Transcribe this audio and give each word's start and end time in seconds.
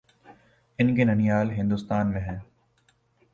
ان 0.79 0.95
کے 0.95 1.03
ننھیال 1.03 1.51
ہندوستان 1.51 2.11
میں 2.11 2.21
ہیں۔ 2.21 2.39